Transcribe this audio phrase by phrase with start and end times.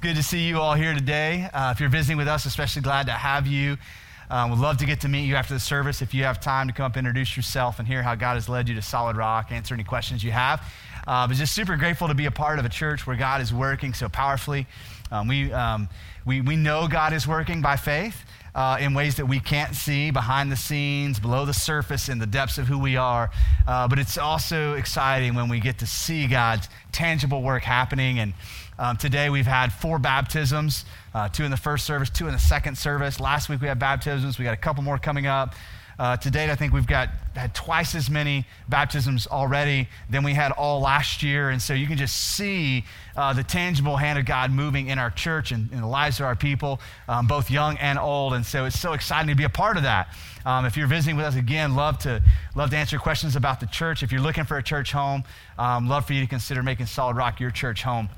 [0.00, 1.46] good to see you all here today.
[1.52, 3.76] Uh, if you're visiting with us, especially glad to have you.
[4.30, 6.00] Uh, we'd love to get to meet you after the service.
[6.00, 8.66] If you have time to come up, introduce yourself, and hear how God has led
[8.66, 10.64] you to Solid Rock, answer any questions you have.
[11.06, 13.52] Uh, but just super grateful to be a part of a church where God is
[13.52, 14.66] working so powerfully.
[15.10, 15.86] Um, we, um,
[16.24, 18.24] we, we know God is working by faith.
[18.52, 22.26] Uh, in ways that we can't see behind the scenes, below the surface, in the
[22.26, 23.30] depths of who we are.
[23.64, 28.18] Uh, but it's also exciting when we get to see God's tangible work happening.
[28.18, 28.34] And
[28.80, 30.84] um, today we've had four baptisms
[31.14, 33.20] uh, two in the first service, two in the second service.
[33.20, 34.38] Last week we had baptisms.
[34.38, 35.54] We got a couple more coming up.
[35.98, 40.32] Uh, to date, I think we've got had twice as many baptisms already than we
[40.32, 41.50] had all last year.
[41.50, 42.86] And so you can just see
[43.18, 46.24] uh, the tangible hand of God moving in our church and in the lives of
[46.24, 48.32] our people, um, both young and old.
[48.32, 50.16] And so it's so exciting to be a part of that.
[50.46, 52.22] Um, if you're visiting with us again, love to
[52.54, 54.02] love to answer questions about the church.
[54.02, 55.24] If you're looking for a church home,
[55.58, 58.08] um, love for you to consider making Solid Rock your church home.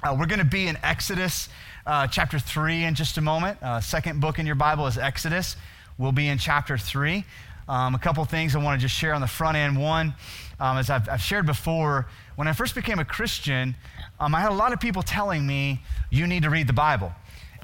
[0.00, 1.48] Uh, we're going to be in Exodus
[1.84, 3.60] uh, chapter 3 in just a moment.
[3.60, 5.56] Uh, second book in your Bible is Exodus.
[5.98, 7.24] We'll be in chapter 3.
[7.68, 9.76] Um, a couple things I want to just share on the front end.
[9.76, 10.14] One,
[10.60, 12.06] um, as I've, I've, shared before,
[12.36, 13.74] when I first became a Christian,
[14.20, 17.12] um, I had a lot of people telling me, you need to read the Bible.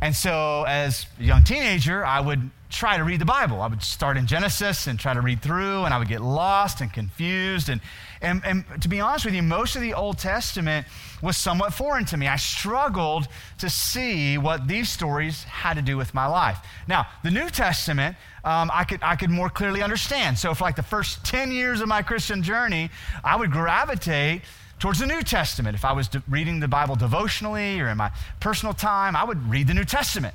[0.03, 3.63] And so, as a young teenager, I would try to read the Bible.
[3.63, 6.81] I would start in Genesis and try to read through, and I would get lost
[6.81, 7.69] and confused.
[7.69, 7.81] And,
[8.21, 10.87] and, and to be honest with you, most of the Old Testament
[11.23, 12.27] was somewhat foreign to me.
[12.27, 16.59] I struggled to see what these stories had to do with my life.
[16.89, 20.39] Now, the New Testament, um, I, could, I could more clearly understand.
[20.39, 22.91] So, for like the first 10 years of my Christian journey,
[23.23, 24.43] I would gravitate
[24.81, 25.77] towards the New Testament.
[25.77, 29.49] If I was de- reading the Bible devotionally or in my personal time, I would
[29.49, 30.35] read the New Testament.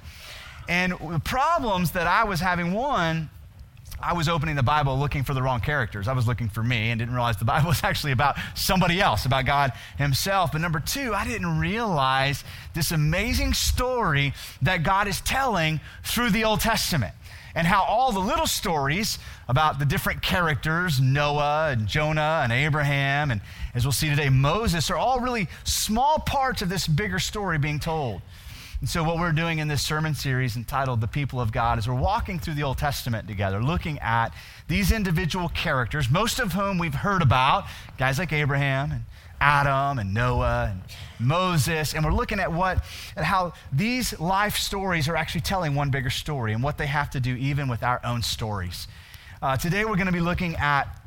[0.69, 3.31] And the problems that I was having, one,
[3.99, 6.07] I was opening the Bible looking for the wrong characters.
[6.07, 9.25] I was looking for me and didn't realize the Bible was actually about somebody else,
[9.25, 10.51] about God Himself.
[10.51, 12.43] But number two, I didn't realize
[12.75, 17.15] this amazing story that God is telling through the Old Testament
[17.55, 19.17] and how all the little stories
[19.47, 23.41] about the different characters, Noah and Jonah and Abraham, and
[23.73, 27.79] as we'll see today, Moses, are all really small parts of this bigger story being
[27.79, 28.21] told.
[28.81, 31.87] And so, what we're doing in this sermon series entitled The People of God is
[31.87, 34.29] we're walking through the Old Testament together, looking at
[34.69, 37.65] these individual characters, most of whom we've heard about,
[37.97, 39.03] guys like Abraham and
[39.41, 40.81] Adam and Noah and
[41.19, 42.77] Moses, and we're looking at what
[43.17, 47.09] at how these life stories are actually telling one bigger story and what they have
[47.09, 48.87] to do even with our own stories.
[49.41, 51.03] Uh, today, we're going to be looking at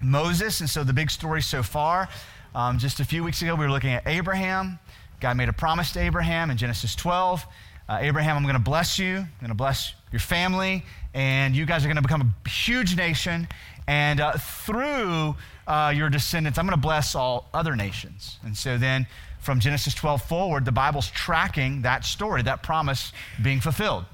[0.00, 2.08] Moses, and so the big story so far.
[2.54, 4.78] Um, just a few weeks ago, we were looking at Abraham.
[5.20, 7.46] God made a promise to Abraham in Genesis 12.
[7.88, 9.16] Uh, Abraham, I'm going to bless you.
[9.16, 10.82] I'm going to bless your family,
[11.12, 13.46] and you guys are going to become a huge nation.
[13.86, 15.36] And uh, through
[15.66, 18.38] uh, your descendants, I'm going to bless all other nations.
[18.44, 19.06] And so then
[19.40, 24.06] from Genesis 12 forward, the Bible's tracking that story, that promise being fulfilled.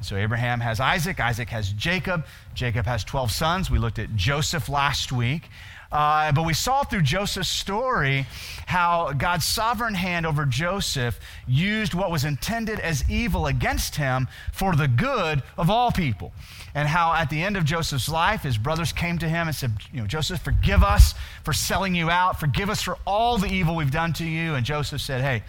[0.00, 3.70] So Abraham has Isaac, Isaac has Jacob, Jacob has 12 sons.
[3.70, 5.50] We looked at Joseph last week.
[5.90, 8.26] Uh, but we saw through Joseph's story
[8.66, 14.76] how God's sovereign hand over Joseph used what was intended as evil against him for
[14.76, 16.32] the good of all people.
[16.74, 19.72] And how at the end of Joseph's life, his brothers came to him and said,
[19.90, 22.38] You know, Joseph, forgive us for selling you out.
[22.38, 24.54] Forgive us for all the evil we've done to you.
[24.54, 25.42] And Joseph said, Hey,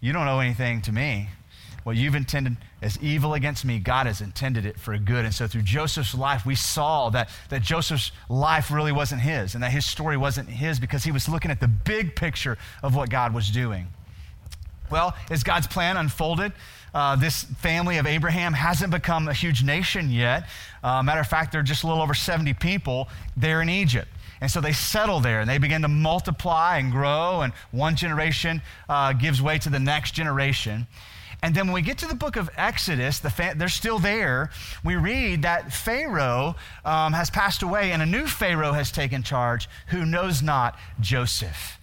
[0.00, 1.28] you don't owe anything to me.
[1.82, 5.24] What you've intended as evil against me, God has intended it for good.
[5.24, 9.64] And so through Joseph's life, we saw that, that Joseph's life really wasn't his and
[9.64, 13.08] that his story wasn't his because he was looking at the big picture of what
[13.08, 13.86] God was doing.
[14.90, 16.52] Well, as God's plan unfolded,
[16.92, 20.46] uh, this family of Abraham hasn't become a huge nation yet.
[20.82, 24.08] Uh, matter of fact, they're just a little over 70 people there in Egypt.
[24.42, 28.60] And so they settle there and they begin to multiply and grow, and one generation
[28.90, 30.86] uh, gives way to the next generation.
[31.44, 34.48] And then when we get to the book of Exodus, the fa- they're still there.
[34.82, 36.56] We read that Pharaoh
[36.86, 41.78] um, has passed away and a new Pharaoh has taken charge who knows not Joseph.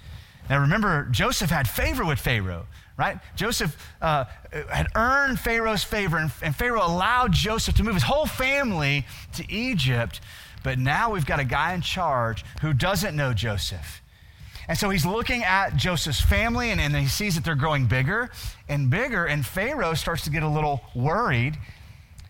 [0.50, 2.66] Now remember, Joseph had favor with Pharaoh,
[2.98, 3.20] right?
[3.36, 4.24] Joseph uh,
[4.68, 9.06] had earned Pharaoh's favor, and, and Pharaoh allowed Joseph to move his whole family
[9.36, 10.22] to Egypt.
[10.64, 14.01] But now we've got a guy in charge who doesn't know Joseph.
[14.68, 18.30] And so he's looking at Joseph's family and, and he sees that they're growing bigger
[18.70, 19.26] and bigger.
[19.26, 21.58] And Pharaoh starts to get a little worried.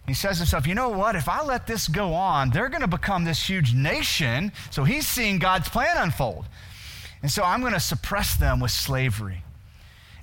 [0.08, 1.16] He says to himself, You know what?
[1.16, 4.52] If I let this go on, they're going to become this huge nation.
[4.70, 6.46] So he's seeing God's plan unfold.
[7.22, 9.44] And so I'm going to suppress them with slavery.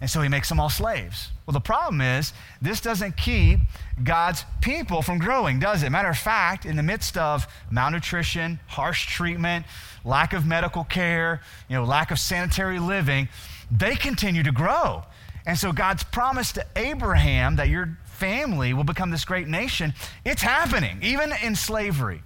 [0.01, 1.31] And so he makes them all slaves.
[1.45, 3.59] Well, the problem is, this doesn't keep
[4.03, 5.91] God's people from growing, does it?
[5.91, 9.67] Matter of fact, in the midst of malnutrition, harsh treatment,
[10.05, 13.29] lack of medical care, you know, lack of sanitary living,
[13.71, 15.03] they continue to grow.
[15.47, 19.95] And so God's promise to Abraham that your family will become this great nation,
[20.25, 22.23] it's happening, even in slavery.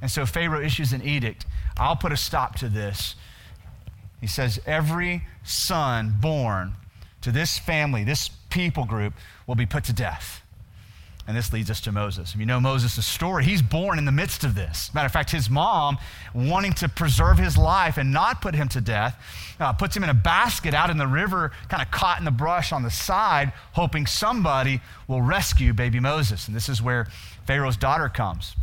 [0.00, 1.46] And so Pharaoh issues an edict
[1.78, 3.16] I'll put a stop to this.
[4.20, 6.74] He says, Every son born
[7.26, 9.12] to this family, this people group,
[9.48, 10.42] will be put to death.
[11.26, 12.32] And this leads us to Moses.
[12.32, 14.94] If you know Moses' story, he's born in the midst of this.
[14.94, 15.98] Matter of fact, his mom,
[16.32, 19.20] wanting to preserve his life and not put him to death,
[19.58, 22.30] uh, puts him in a basket out in the river, kind of caught in the
[22.30, 26.46] brush on the side, hoping somebody will rescue baby Moses.
[26.46, 27.08] And this is where
[27.44, 28.54] Pharaoh's daughter comes.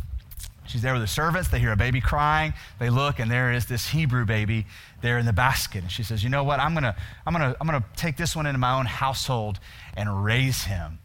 [0.66, 1.50] She's there with the servants.
[1.50, 2.54] They hear a baby crying.
[2.78, 4.64] They look, and there is this Hebrew baby
[5.04, 5.82] there in the basket.
[5.82, 6.58] And she says, You know what?
[6.58, 6.96] I'm going to
[7.26, 9.60] I'm gonna, I'm gonna take this one into my own household
[9.96, 10.98] and raise him.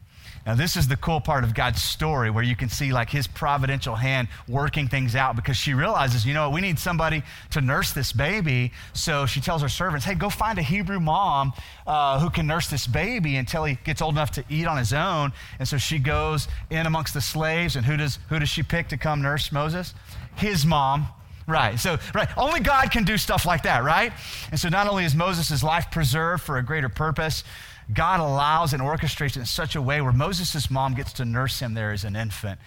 [0.45, 3.27] Now, this is the cool part of God's story where you can see like his
[3.27, 7.61] providential hand working things out because she realizes, you know what, we need somebody to
[7.61, 8.71] nurse this baby.
[8.93, 11.53] So she tells her servants, hey, go find a Hebrew mom
[11.85, 14.93] uh, who can nurse this baby until he gets old enough to eat on his
[14.93, 15.33] own.
[15.59, 18.87] And so she goes in amongst the slaves, and who does, who does she pick
[18.87, 19.93] to come nurse Moses?
[20.35, 21.07] His mom,
[21.49, 21.79] Right.
[21.79, 22.29] So, right.
[22.37, 24.13] Only God can do stuff like that, right?
[24.51, 27.43] And so, not only is Moses' life preserved for a greater purpose,
[27.91, 31.73] God allows and orchestrates in such a way where Moses' mom gets to nurse him
[31.73, 32.59] there as an infant.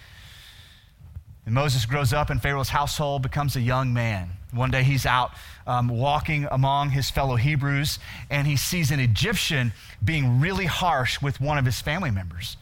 [1.45, 4.31] And Moses grows up in Pharaoh's household, becomes a young man.
[4.51, 5.31] One day he's out
[5.65, 7.99] um, walking among his fellow Hebrews,
[8.29, 12.57] and he sees an Egyptian being really harsh with one of his family members.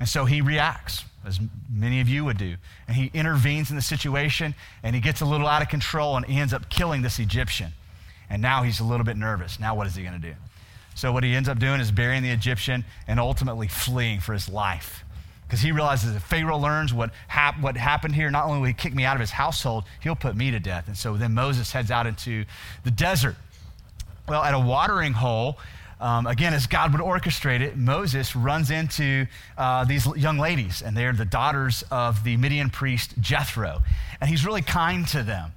[0.00, 1.40] And so he reacts, as
[1.70, 2.56] many of you would do.
[2.86, 6.26] And he intervenes in the situation, and he gets a little out of control, and
[6.28, 7.72] ends up killing this Egyptian.
[8.28, 9.60] And now he's a little bit nervous.
[9.60, 10.34] Now, what is he going to do?
[10.94, 14.48] So, what he ends up doing is burying the Egyptian and ultimately fleeing for his
[14.48, 15.04] life.
[15.46, 18.72] Because he realizes if Pharaoh learns what, hap- what happened here, not only will he
[18.72, 20.86] kick me out of his household, he'll put me to death.
[20.86, 22.46] And so then Moses heads out into
[22.84, 23.36] the desert.
[24.26, 25.58] Well, at a watering hole,
[26.02, 29.26] um, again, as God would orchestrate it, Moses runs into
[29.56, 33.82] uh, these young ladies, and they're the daughters of the Midian priest Jethro.
[34.20, 35.52] And he's really kind to them.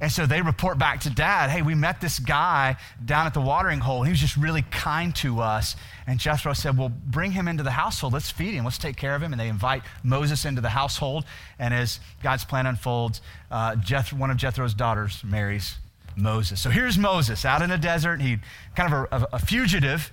[0.00, 3.42] And so they report back to dad, hey, we met this guy down at the
[3.42, 4.02] watering hole.
[4.02, 5.76] He was just really kind to us.
[6.06, 8.14] And Jethro said, well, bring him into the household.
[8.14, 8.64] Let's feed him.
[8.64, 9.32] Let's take care of him.
[9.34, 11.26] And they invite Moses into the household.
[11.58, 13.20] And as God's plan unfolds,
[13.50, 15.76] uh, Jeth- one of Jethro's daughters marries
[16.16, 16.60] Moses.
[16.60, 18.20] So here's Moses out in the desert.
[18.20, 18.38] He
[18.74, 20.10] kind of a, a, fugitive.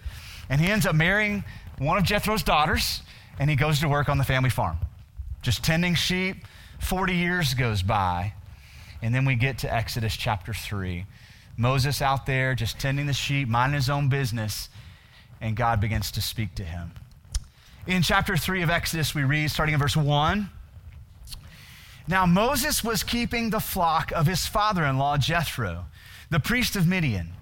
[0.50, 1.44] And he ends up marrying
[1.78, 3.02] one of Jethro's daughters.
[3.40, 4.78] And he goes to work on the family farm,
[5.42, 6.38] just tending sheep.
[6.80, 8.34] 40 years goes by.
[9.02, 11.06] And then we get to Exodus chapter 3.
[11.56, 14.70] Moses out there just tending the sheep, minding his own business,
[15.42, 16.92] and God begins to speak to him.
[17.86, 20.50] In chapter 3 of Exodus, we read, starting in verse 1
[22.07, 25.86] Now Moses was keeping the flock of his father in law, Jethro,
[26.30, 27.33] the priest of Midian.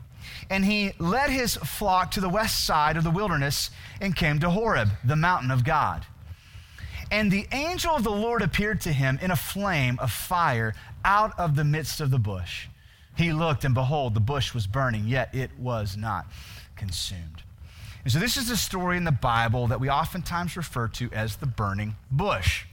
[0.50, 3.70] And he led his flock to the west side of the wilderness
[4.02, 6.06] and came to Horeb, the mountain of God.
[7.12, 10.74] And the angel of the Lord appeared to him in a flame of fire
[11.04, 12.68] out of the midst of the bush.
[13.16, 16.26] He looked, and behold, the bush was burning, yet it was not
[16.76, 17.44] consumed.
[18.04, 21.38] And so, this is a story in the Bible that we oftentimes refer to as
[21.38, 22.66] the burning bush.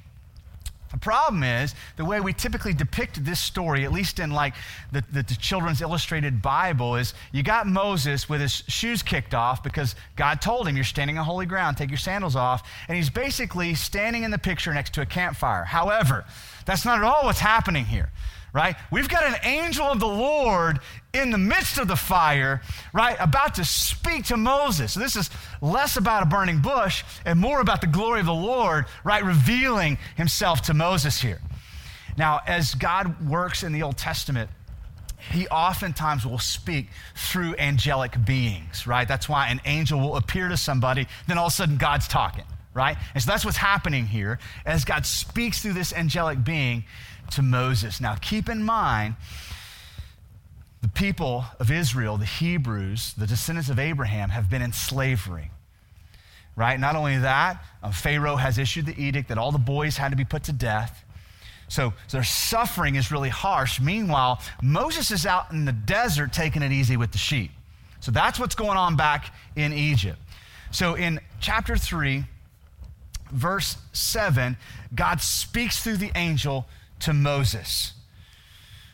[0.92, 4.54] The problem is the way we typically depict this story, at least in like
[4.92, 9.62] the, the, the, children's illustrated Bible, is you got Moses with his shoes kicked off
[9.62, 12.68] because God told him, You're standing on holy ground, take your sandals off.
[12.88, 15.64] And he's basically standing in the picture next to a campfire.
[15.64, 16.26] However,
[16.66, 18.10] that's not at all what's happening here
[18.52, 18.76] right?
[18.90, 20.80] We've got an angel of the Lord
[21.14, 22.60] in the midst of the fire,
[22.92, 24.92] right, about to speak to Moses.
[24.92, 25.30] So this is
[25.60, 29.98] less about a burning bush and more about the glory of the Lord, right, revealing
[30.16, 31.40] himself to Moses here.
[32.16, 34.50] Now, as God works in the Old Testament,
[35.30, 39.06] he oftentimes will speak through angelic beings, right?
[39.06, 42.44] That's why an angel will appear to somebody, then all of a sudden God's talking,
[42.74, 42.96] right?
[43.14, 44.38] And so that's what's happening here.
[44.66, 46.84] As God speaks through this angelic being,
[47.32, 48.00] to Moses.
[48.00, 49.16] Now, keep in mind,
[50.82, 55.50] the people of Israel, the Hebrews, the descendants of Abraham, have been in slavery.
[56.56, 56.78] Right?
[56.78, 60.16] Not only that, uh, Pharaoh has issued the edict that all the boys had to
[60.16, 61.04] be put to death.
[61.68, 63.80] So, so their suffering is really harsh.
[63.80, 67.50] Meanwhile, Moses is out in the desert taking it easy with the sheep.
[68.00, 70.18] So that's what's going on back in Egypt.
[70.72, 72.24] So in chapter 3,
[73.30, 74.56] verse 7,
[74.94, 76.66] God speaks through the angel
[77.02, 77.92] to Moses.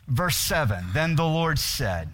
[0.07, 2.09] Verse 7 Then the Lord said,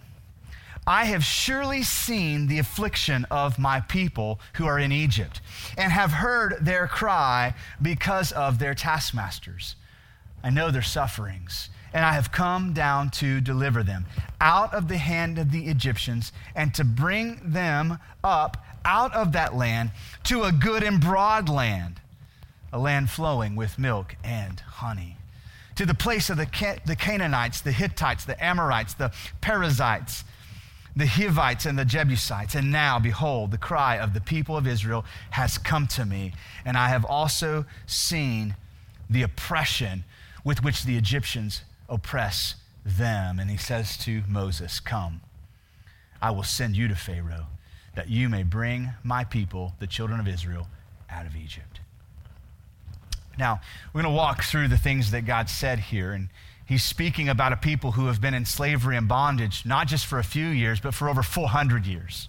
[0.86, 5.40] I have surely seen the affliction of my people who are in Egypt,
[5.76, 9.74] and have heard their cry because of their taskmasters.
[10.44, 14.06] I know their sufferings, and I have come down to deliver them
[14.40, 19.56] out of the hand of the Egyptians and to bring them up out of that
[19.56, 19.90] land
[20.24, 22.00] to a good and broad land,
[22.72, 25.15] a land flowing with milk and honey.
[25.76, 30.24] To the place of the, Can- the Canaanites, the Hittites, the Amorites, the Perizzites,
[30.96, 32.54] the Hivites, and the Jebusites.
[32.54, 36.32] And now, behold, the cry of the people of Israel has come to me,
[36.64, 38.56] and I have also seen
[39.10, 40.04] the oppression
[40.44, 42.54] with which the Egyptians oppress
[42.84, 43.38] them.
[43.38, 45.20] And he says to Moses, Come,
[46.22, 47.46] I will send you to Pharaoh,
[47.94, 50.68] that you may bring my people, the children of Israel,
[51.10, 51.75] out of Egypt.
[53.38, 53.60] Now,
[53.92, 56.12] we're going to walk through the things that God said here.
[56.12, 56.28] And
[56.64, 60.18] he's speaking about a people who have been in slavery and bondage, not just for
[60.18, 62.28] a few years, but for over 400 years.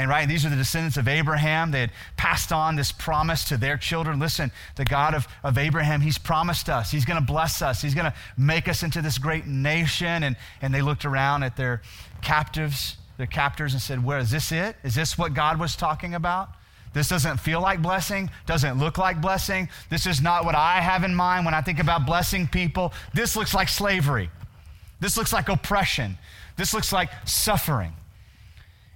[0.00, 1.72] And right, these are the descendants of Abraham.
[1.72, 4.18] They had passed on this promise to their children.
[4.18, 6.90] Listen, the God of, of Abraham, he's promised us.
[6.90, 7.82] He's going to bless us.
[7.82, 10.22] He's going to make us into this great nation.
[10.22, 11.82] And, and they looked around at their
[12.22, 14.76] captives, their captors, and said, Where is this it?
[14.82, 16.48] Is this what God was talking about?
[16.92, 19.68] This doesn't feel like blessing, doesn't look like blessing.
[19.90, 22.92] This is not what I have in mind when I think about blessing people.
[23.14, 24.30] This looks like slavery.
[24.98, 26.18] This looks like oppression.
[26.56, 27.92] This looks like suffering.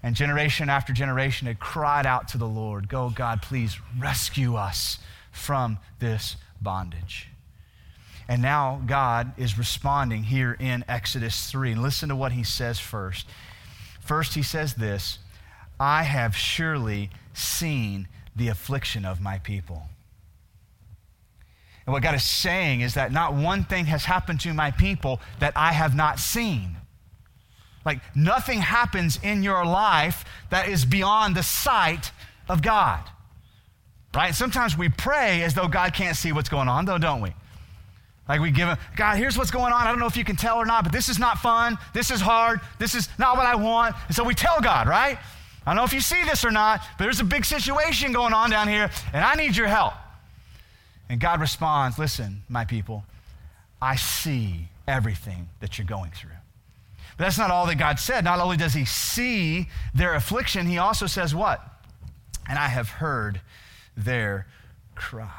[0.03, 4.99] And generation after generation had cried out to the Lord, Go, God, please rescue us
[5.33, 7.29] from this bondage.
[8.29, 11.73] And now God is responding here in Exodus 3.
[11.73, 13.27] And listen to what he says first.
[14.01, 15.19] First, he says this
[15.79, 19.83] I have surely seen the affliction of my people.
[21.87, 25.21] And what God is saying is that not one thing has happened to my people
[25.39, 26.77] that I have not seen.
[27.85, 32.11] Like nothing happens in your life that is beyond the sight
[32.49, 33.01] of God.
[34.15, 34.35] Right?
[34.35, 37.35] Sometimes we pray as though God can't see what's going on, though, don't we?
[38.29, 39.83] Like we give him, God, here's what's going on.
[39.83, 41.77] I don't know if you can tell or not, but this is not fun.
[41.93, 42.61] This is hard.
[42.79, 43.97] This is not what I want.
[44.07, 45.19] And so we tell God, right?
[45.67, 48.35] I don't know if you see this or not, but there's a big situation going
[48.35, 49.95] on down here, and I need your help.
[51.09, 53.05] And God responds, Listen, my people,
[53.81, 56.31] I see everything that you're going through.
[57.17, 58.25] But that's not all that God said.
[58.25, 61.63] Not only does he see their affliction, he also says what?
[62.49, 63.41] And I have heard
[63.97, 64.47] their
[64.95, 65.31] cry.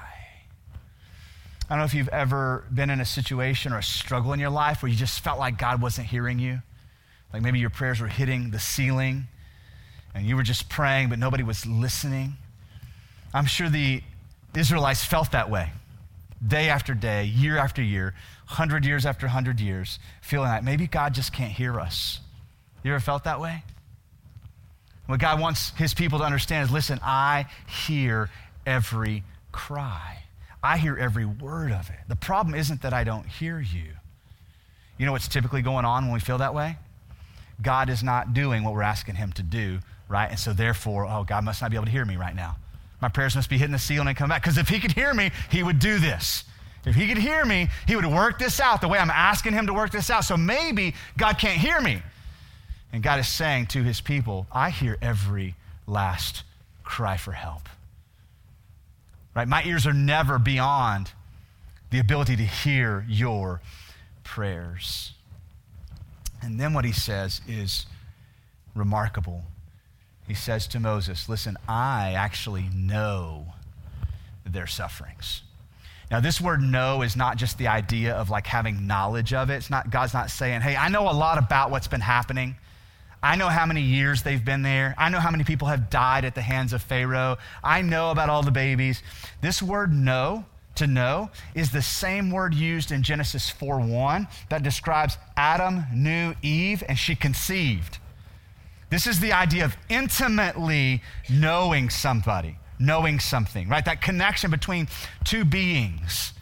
[1.67, 4.51] I don't know if you've ever been in a situation or a struggle in your
[4.51, 6.61] life where you just felt like God wasn't hearing you.
[7.33, 9.27] Like maybe your prayers were hitting the ceiling
[10.15, 12.33] and you were just praying, but nobody was listening.
[13.33, 14.01] I'm sure the
[14.55, 15.71] Israelites felt that way
[16.45, 18.13] day after day, year after year,
[18.47, 22.19] 100 years after 100 years, feeling like maybe God just can't hear us.
[22.83, 23.63] You ever felt that way?
[25.07, 28.29] What God wants his people to understand is listen, I hear
[28.65, 30.23] every cry,
[30.63, 31.99] I hear every word of it.
[32.07, 33.91] The problem isn't that I don't hear you.
[34.97, 36.77] You know what's typically going on when we feel that way?
[37.61, 40.29] God is not doing what we're asking him to do, right?
[40.29, 42.57] And so therefore, oh, God must not be able to hear me right now.
[43.01, 44.41] My prayers must be hitting the ceiling and come back.
[44.41, 46.43] Because if he could hear me, he would do this.
[46.85, 49.67] If he could hear me, he would work this out the way I'm asking him
[49.67, 50.23] to work this out.
[50.23, 52.01] So maybe God can't hear me.
[52.93, 55.55] And God is saying to his people, I hear every
[55.87, 56.43] last
[56.83, 57.67] cry for help.
[59.35, 59.47] Right?
[59.47, 61.11] My ears are never beyond
[61.89, 63.61] the ability to hear your
[64.23, 65.11] prayers.
[66.41, 67.85] And then what he says is
[68.75, 69.43] remarkable.
[70.27, 73.53] He says to Moses, Listen, I actually know
[74.45, 75.43] their sufferings.
[76.11, 79.55] Now, this word know is not just the idea of like having knowledge of it.
[79.55, 82.55] It's not, God's not saying, hey, I know a lot about what's been happening.
[83.23, 84.93] I know how many years they've been there.
[84.99, 87.37] I know how many people have died at the hands of Pharaoh.
[87.63, 89.01] I know about all the babies.
[89.41, 94.61] This word know, to know, is the same word used in Genesis 4 1 that
[94.61, 97.97] describes Adam knew Eve and she conceived.
[98.89, 103.85] This is the idea of intimately knowing somebody knowing something, right?
[103.85, 104.87] That connection between
[105.23, 106.33] two beings.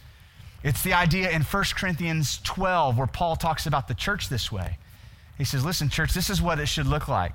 [0.64, 4.78] It's the idea in 1 Corinthians 12 where Paul talks about the church this way.
[5.38, 7.34] He says, Listen, church, this is what it should look like.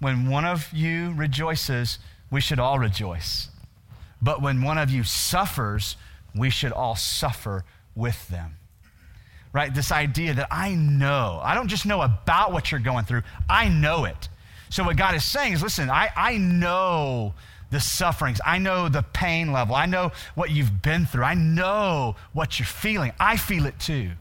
[0.00, 1.98] When one of you rejoices,
[2.30, 3.48] we should all rejoice.
[4.22, 5.96] But when one of you suffers,
[6.34, 7.64] we should all suffer
[7.96, 8.56] with them.
[9.52, 9.74] Right?
[9.74, 13.68] This idea that I know, I don't just know about what you're going through, I
[13.68, 14.28] know it.
[14.70, 17.34] So, what God is saying is, listen, I, I know
[17.70, 18.40] the sufferings.
[18.44, 19.74] I know the pain level.
[19.74, 21.24] I know what you've been through.
[21.24, 23.12] I know what you're feeling.
[23.20, 24.12] I feel it too.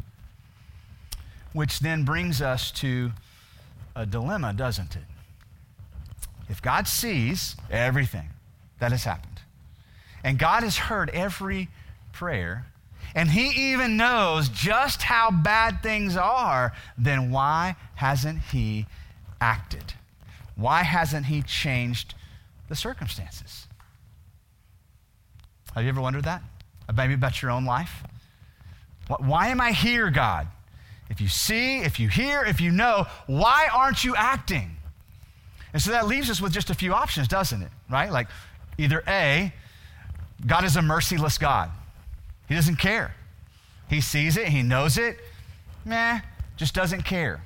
[1.53, 3.11] Which then brings us to
[3.95, 5.03] a dilemma, doesn't it?
[6.49, 8.29] If God sees everything
[8.79, 9.41] that has happened,
[10.23, 11.69] and God has heard every
[12.13, 12.65] prayer,
[13.15, 18.85] and He even knows just how bad things are, then why hasn't He
[19.39, 19.93] acted?
[20.57, 22.13] Why hasn't He changed
[22.67, 23.67] the circumstances.
[25.73, 26.41] Have you ever wondered that?
[26.89, 28.03] Uh, maybe about your own life?
[29.19, 30.47] Why am I here, God?
[31.09, 34.75] If you see, if you hear, if you know, why aren't you acting?
[35.71, 37.71] And so that leaves us with just a few options, doesn't it?
[37.89, 38.11] Right?
[38.11, 38.27] Like
[38.77, 39.53] either A,
[40.45, 41.71] God is a merciless God.
[42.49, 43.15] He doesn't care.
[43.89, 45.17] He sees it, he knows it,
[45.85, 46.19] meh,
[46.57, 47.45] just doesn't care.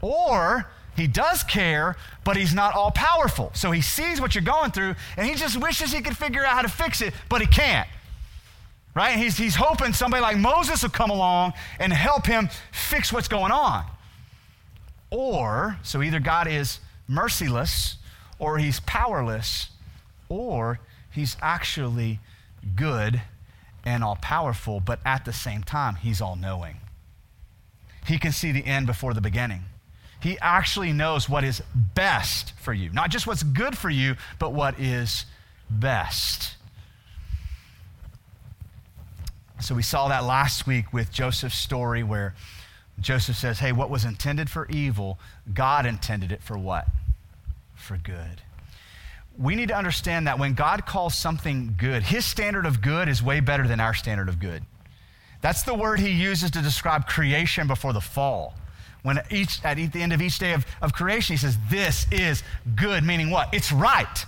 [0.00, 3.50] Or he does care, but he's not all powerful.
[3.54, 6.52] So he sees what you're going through and he just wishes he could figure out
[6.52, 7.88] how to fix it, but he can't.
[8.94, 9.18] Right?
[9.18, 13.52] He's, he's hoping somebody like Moses will come along and help him fix what's going
[13.52, 13.84] on.
[15.10, 17.96] Or, so either God is merciless,
[18.38, 19.68] or he's powerless,
[20.28, 22.20] or he's actually
[22.74, 23.20] good
[23.84, 26.78] and all powerful, but at the same time, he's all knowing.
[28.06, 29.64] He can see the end before the beginning.
[30.26, 31.62] He actually knows what is
[31.94, 32.90] best for you.
[32.90, 35.24] Not just what's good for you, but what is
[35.70, 36.56] best.
[39.60, 42.34] So we saw that last week with Joseph's story where
[42.98, 45.20] Joseph says, Hey, what was intended for evil,
[45.54, 46.88] God intended it for what?
[47.76, 48.42] For good.
[49.38, 53.22] We need to understand that when God calls something good, his standard of good is
[53.22, 54.64] way better than our standard of good.
[55.40, 58.56] That's the word he uses to describe creation before the fall.
[59.06, 62.42] When each, at the end of each day of, of creation, he says, This is
[62.74, 63.54] good, meaning what?
[63.54, 64.26] It's right,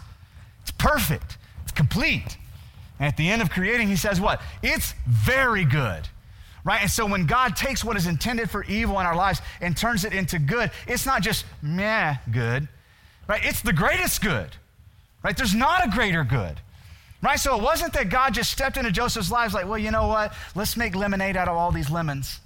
[0.62, 2.38] it's perfect, it's complete.
[3.00, 4.40] And at the end of creating, he says, What?
[4.62, 6.06] It's very good
[6.64, 6.82] right?
[6.82, 10.04] And so when God takes what is intended for evil in our lives and turns
[10.04, 12.68] it into good, it's not just meh good,
[13.26, 13.40] right?
[13.42, 14.50] It's the greatest good,
[15.22, 15.34] right?
[15.34, 16.60] There's not a greater good,
[17.22, 17.38] right?
[17.38, 20.34] So it wasn't that God just stepped into Joseph's life like, well, you know what?
[20.54, 22.38] Let's make lemonade out of all these lemons.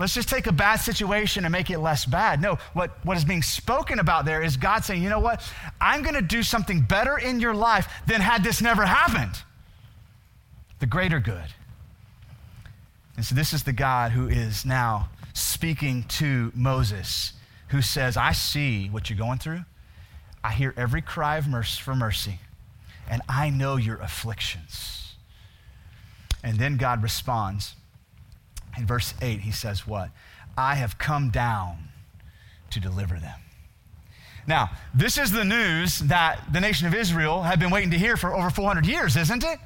[0.00, 2.40] Let's just take a bad situation and make it less bad.
[2.40, 5.46] No, what, what is being spoken about there is God saying, you know what?
[5.78, 9.42] I'm going to do something better in your life than had this never happened.
[10.78, 11.52] The greater good.
[13.16, 17.34] And so this is the God who is now speaking to Moses,
[17.68, 19.66] who says, I see what you're going through.
[20.42, 22.40] I hear every cry of mercy for mercy,
[23.06, 25.12] and I know your afflictions.
[26.42, 27.74] And then God responds.
[28.76, 30.10] In verse 8, he says, What?
[30.56, 31.88] I have come down
[32.70, 33.38] to deliver them.
[34.46, 38.16] Now, this is the news that the nation of Israel had been waiting to hear
[38.16, 39.58] for over 400 years, isn't it?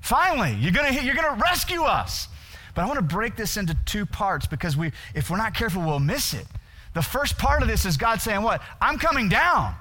[0.00, 2.28] Finally, you're gonna, you're to rescue us.
[2.74, 5.82] But I want to break this into two parts because we, if we're not careful,
[5.82, 6.46] we'll miss it.
[6.94, 8.62] The first part of this is God saying, What?
[8.80, 9.74] I'm coming down.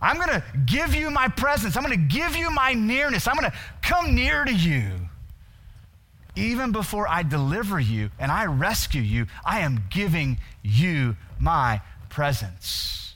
[0.00, 1.76] I'm to give you my presence.
[1.76, 3.28] I'm to give you my nearness.
[3.28, 4.90] I'm to come near to you.
[6.34, 13.14] Even before I deliver you and I rescue you, I am giving you my presence.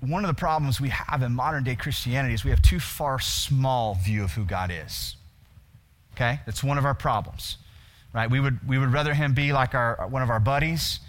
[0.00, 3.20] One of the problems we have in modern day Christianity is we have too far
[3.20, 5.14] small view of who God is.
[6.14, 6.40] Okay?
[6.44, 7.58] That's one of our problems.
[8.12, 8.28] Right?
[8.28, 11.00] We would, we would rather him be like our, one of our buddies,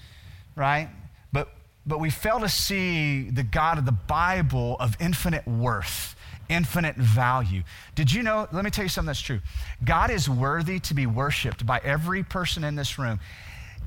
[0.55, 0.89] right?
[1.33, 1.49] But,
[1.85, 6.15] but we fail to see the God of the Bible of infinite worth,
[6.49, 7.63] infinite value.
[7.95, 8.47] Did you know?
[8.51, 9.41] Let me tell you something that's true.
[9.83, 13.19] God is worthy to be worshiped by every person in this room,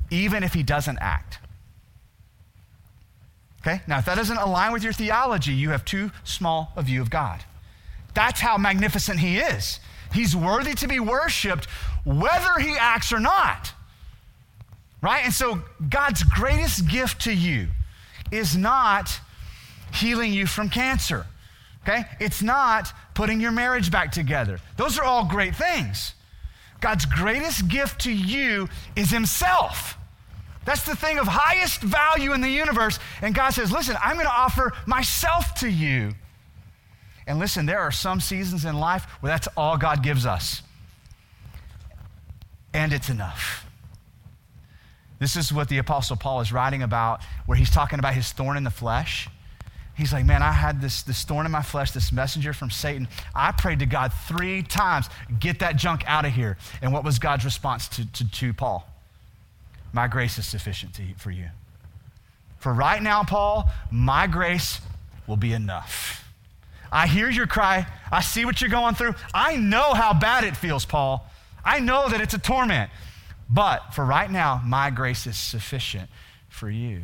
[0.09, 1.39] even if he doesn't act.
[3.61, 3.81] Okay?
[3.87, 7.09] Now, if that doesn't align with your theology, you have too small a view of
[7.09, 7.43] God.
[8.13, 9.79] That's how magnificent he is.
[10.13, 11.65] He's worthy to be worshiped
[12.05, 13.73] whether he acts or not.
[15.01, 15.23] Right?
[15.25, 17.67] And so, God's greatest gift to you
[18.31, 19.19] is not
[19.93, 21.27] healing you from cancer.
[21.87, 22.05] Okay?
[22.19, 24.59] It's not putting your marriage back together.
[24.75, 26.13] Those are all great things.
[26.81, 29.97] God's greatest gift to you is Himself.
[30.65, 32.99] That's the thing of highest value in the universe.
[33.21, 36.13] And God says, Listen, I'm going to offer myself to you.
[37.25, 40.61] And listen, there are some seasons in life where that's all God gives us.
[42.73, 43.65] And it's enough.
[45.19, 48.55] This is what the Apostle Paul is writing about, where he's talking about his thorn
[48.55, 49.29] in the flesh.
[49.97, 53.07] He's like, Man, I had this, this thorn in my flesh, this messenger from Satan.
[53.33, 56.57] I prayed to God three times, get that junk out of here.
[56.81, 58.87] And what was God's response to, to, to Paul?
[59.91, 61.47] My grace is sufficient to, for you.
[62.59, 64.79] For right now, Paul, my grace
[65.25, 66.23] will be enough.
[66.91, 67.87] I hear your cry.
[68.11, 69.15] I see what you're going through.
[69.33, 71.27] I know how bad it feels, Paul.
[71.65, 72.89] I know that it's a torment.
[73.49, 76.09] But for right now, my grace is sufficient
[76.49, 77.01] for you.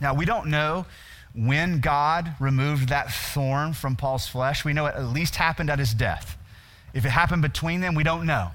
[0.00, 0.86] Now, we don't know
[1.34, 4.64] when God removed that thorn from Paul's flesh.
[4.64, 6.38] We know it at least happened at his death.
[6.92, 8.52] If it happened between them, we don't know.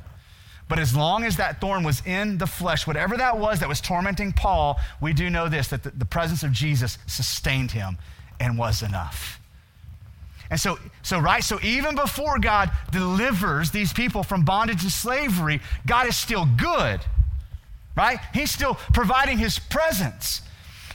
[0.70, 3.82] But as long as that thorn was in the flesh, whatever that was that was
[3.82, 7.98] tormenting Paul, we do know this that the, presence of Jesus sustained him
[8.40, 9.40] and was enough.
[10.52, 15.60] And so, so, right, so even before God delivers these people from bondage and slavery,
[15.86, 17.02] God is still good,
[17.96, 18.20] right?
[18.34, 20.42] He's still providing his presence.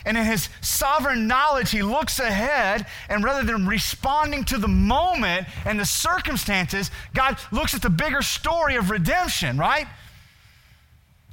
[0.05, 5.47] And in his sovereign knowledge, he looks ahead, and rather than responding to the moment
[5.65, 9.87] and the circumstances, God looks at the bigger story of redemption, right?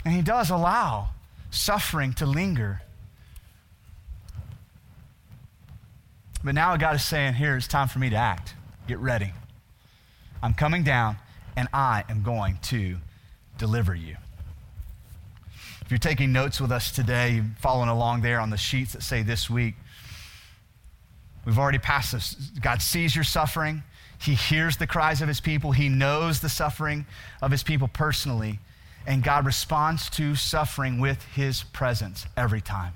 [0.07, 1.09] And he does allow
[1.51, 2.81] suffering to linger.
[6.43, 8.55] But now God is saying, Here, it's time for me to act.
[8.89, 9.33] Get ready.
[10.43, 11.19] I'm coming down,
[11.57, 12.97] and I am going to
[13.59, 14.17] deliver you
[15.91, 19.51] you're taking notes with us today, following along there on the sheets that say this
[19.51, 19.75] week,
[21.45, 22.35] we've already passed this.
[22.61, 23.83] God sees your suffering.
[24.21, 25.73] He hears the cries of his people.
[25.73, 27.07] He knows the suffering
[27.41, 28.61] of his people personally.
[29.07, 32.93] And God responds to suffering with his presence every time.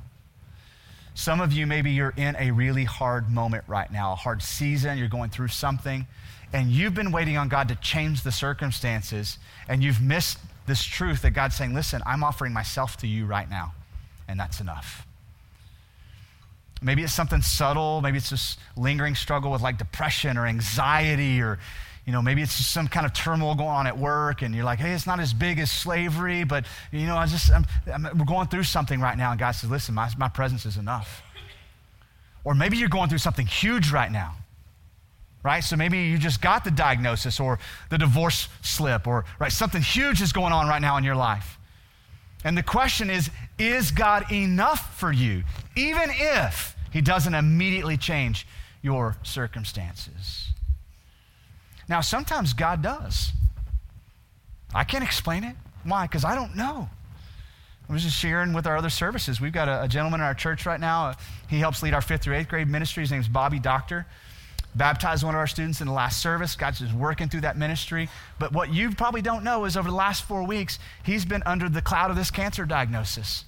[1.14, 4.99] Some of you, maybe you're in a really hard moment right now, a hard season,
[4.99, 6.07] you're going through something,
[6.53, 11.22] and you've been waiting on God to change the circumstances, and you've missed this truth
[11.22, 13.72] that God's saying, listen, I'm offering myself to you right now,
[14.29, 15.07] and that's enough.
[16.83, 18.00] Maybe it's something subtle.
[18.02, 21.59] Maybe it's just lingering struggle with like depression or anxiety, or,
[22.05, 24.64] you know, maybe it's just some kind of turmoil going on at work, and you're
[24.64, 28.18] like, hey, it's not as big as slavery, but, you know, I just, I'm, I'm,
[28.18, 31.22] we're going through something right now, and God says, listen, my, my presence is enough.
[32.44, 34.37] Or maybe you're going through something huge right now
[35.46, 35.62] right?
[35.62, 40.20] So maybe you just got the diagnosis or the divorce slip or right something huge
[40.20, 41.56] is going on right now in your life.
[42.44, 45.44] And the question is is God enough for you
[45.76, 48.44] even if he doesn't immediately change
[48.82, 50.48] your circumstances?
[51.88, 53.30] Now, sometimes God does.
[54.74, 55.54] I can't explain it.
[55.85, 56.06] Why?
[56.06, 56.88] Because I don't know.
[57.88, 59.40] I was just sharing with our other services.
[59.40, 61.14] We've got a, a gentleman in our church right now.
[61.48, 63.04] He helps lead our fifth through eighth grade ministry.
[63.04, 64.06] His name's Bobby Doctor
[64.76, 66.54] baptized one of our students in the last service.
[66.54, 68.08] God's just working through that ministry.
[68.38, 71.68] But what you probably don't know is over the last four weeks, he's been under
[71.68, 73.44] the cloud of this cancer diagnosis.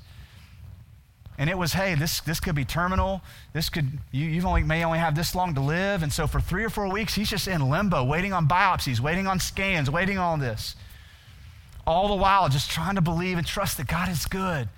[1.37, 3.23] And it was, hey, this, this could be terminal.
[3.53, 6.03] This could, you you only, may only have this long to live.
[6.03, 9.29] And so for three or four weeks, he's just in limbo, waiting on biopsies, waiting
[9.29, 10.75] on scans, waiting on this.
[11.87, 14.69] All the while, just trying to believe and trust that God is good.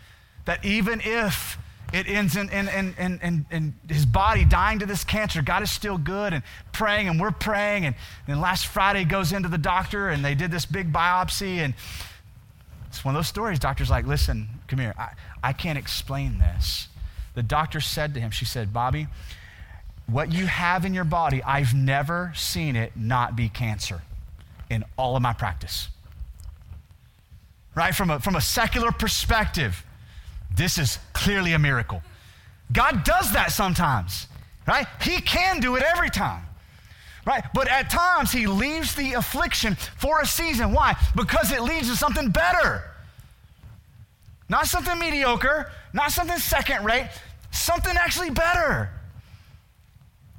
[0.44, 1.56] That even if
[1.92, 5.42] it ends in, in, in, in, in, his body dying to this cancer.
[5.42, 7.85] God is still good and praying, and we're praying.
[7.85, 7.94] And
[8.26, 11.59] then last Friday, he goes into the doctor, and they did this big biopsy.
[11.59, 11.74] And
[12.88, 13.59] it's one of those stories.
[13.59, 14.94] Doctor's like, listen, come here.
[14.96, 15.11] I,
[15.42, 16.88] I can't explain this.
[17.35, 19.09] The doctor said to him, she said, Bobby,
[20.07, 24.03] what you have in your body, I've never seen it not be cancer
[24.68, 25.88] in all of my practice.
[27.74, 27.94] Right?
[27.94, 29.85] From a, from a secular perspective,
[30.54, 32.02] this is clearly a miracle.
[32.72, 34.26] God does that sometimes,
[34.66, 34.86] right?
[35.02, 36.42] He can do it every time,
[37.26, 37.44] right?
[37.54, 40.72] But at times, He leaves the affliction for a season.
[40.72, 40.96] Why?
[41.16, 42.84] Because it leads to something better.
[44.48, 47.08] Not something mediocre, not something second rate,
[47.50, 48.90] something actually better.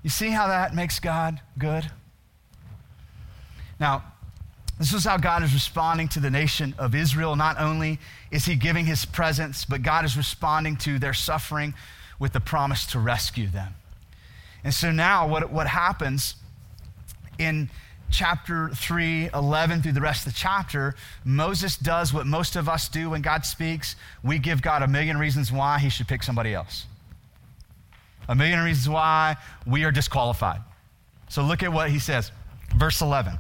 [0.04, 1.89] You see how that makes God good?
[3.80, 4.04] Now,
[4.82, 7.36] this is how God is responding to the nation of Israel.
[7.36, 8.00] Not only
[8.32, 11.76] is he giving his presence, but God is responding to their suffering
[12.17, 13.76] with the promise to rescue them.
[14.63, 16.36] And so now, what, what happens
[17.38, 17.70] in
[18.10, 22.89] chapter 3, 11 through the rest of the chapter, Moses does what most of us
[22.89, 23.96] do when God speaks.
[24.24, 26.88] We give God a million reasons why he should pick somebody else,
[28.28, 30.62] a million reasons why we are disqualified.
[31.30, 32.32] So look at what he says.
[32.76, 33.38] Verse 11.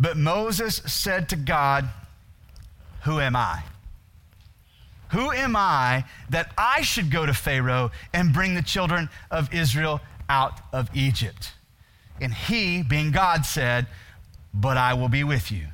[0.00, 1.88] But Moses said to God,
[3.02, 3.64] Who am I?
[5.10, 10.00] Who am I that I should go to Pharaoh and bring the children of Israel
[10.28, 11.52] out of Egypt?
[12.20, 13.86] And he, being God, said,
[14.54, 15.66] But I will be with you.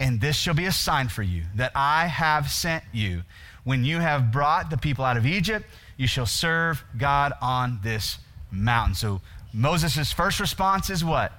[0.00, 3.22] And this shall be a sign for you that I have sent you.
[3.62, 8.18] When you have brought the people out of Egypt, you shall serve God on this
[8.50, 8.94] mountain.
[8.94, 9.20] So
[9.52, 11.32] Moses' first response is what?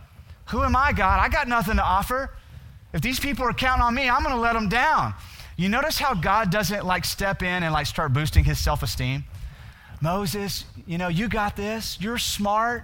[0.52, 1.20] Who am I, God?
[1.20, 2.32] I got nothing to offer.
[2.94, 5.14] If these people are counting on me, I'm going to let them down.
[5.58, 9.26] You notice how God doesn't like step in and like start boosting his self esteem?
[10.02, 11.98] Moses, you know, you got this.
[12.00, 12.84] You're smart.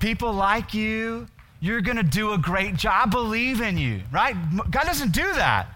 [0.00, 1.28] People like you.
[1.60, 3.06] You're going to do a great job.
[3.06, 4.34] I believe in you, right?
[4.70, 5.68] God doesn't do that.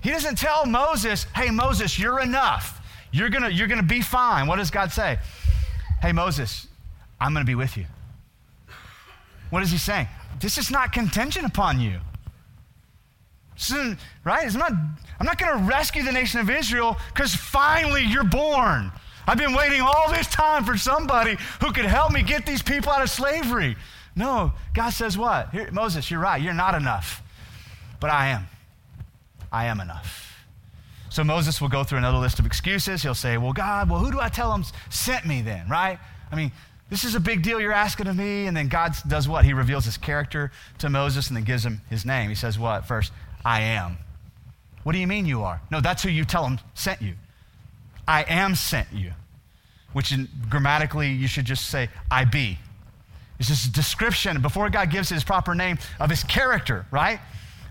[0.00, 2.80] He doesn't tell Moses, hey, Moses, you're enough.
[3.10, 4.46] You're going to you're going to be fine.
[4.46, 5.18] What does God say?
[6.00, 6.66] Hey, Moses,
[7.20, 7.86] I'm going to be with you.
[9.50, 10.08] What is he saying?
[10.40, 12.00] This is not contingent upon you.
[14.24, 14.52] right?
[14.52, 18.90] I'm not, I'm not going to rescue the nation of Israel because finally you're born.
[19.26, 22.92] I've been waiting all this time for somebody who could help me get these people
[22.92, 23.76] out of slavery.
[24.16, 25.50] No, God says what?
[25.50, 26.40] Here, Moses, you're right.
[26.40, 27.22] You're not enough.
[28.00, 28.46] But I am.
[29.50, 30.24] I am enough.
[31.08, 33.02] So Moses will go through another list of excuses.
[33.02, 35.98] He'll say, Well, God, well, who do I tell him sent me then, right?
[36.30, 36.50] I mean,
[36.90, 38.46] this is a big deal you're asking of me.
[38.46, 39.44] And then God does what?
[39.44, 42.28] He reveals his character to Moses and then gives him his name.
[42.28, 42.86] He says, What?
[42.86, 43.12] First,
[43.44, 43.98] I am.
[44.82, 45.60] What do you mean you are?
[45.70, 47.14] No, that's who you tell him sent you.
[48.06, 49.12] I am sent you,
[49.94, 52.58] which in, grammatically you should just say, I be.
[53.38, 57.18] It's just a description before God gives his proper name of his character, right?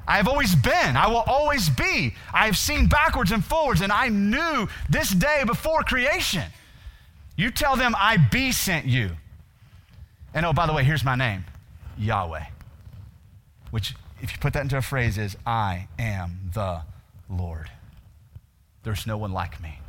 [0.07, 0.97] I have always been.
[0.97, 2.13] I will always be.
[2.33, 6.43] I have seen backwards and forwards, and I knew this day before creation.
[7.35, 9.11] You tell them, I be sent you.
[10.33, 11.45] And oh, by the way, here's my name
[11.97, 12.45] Yahweh,
[13.71, 16.81] which, if you put that into a phrase, is I am the
[17.29, 17.69] Lord.
[18.83, 19.79] There's no one like me,